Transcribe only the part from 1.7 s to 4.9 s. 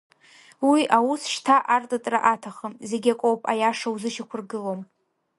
артытра аҭахым, зегьакоуп аиаша узышьақәыргылом.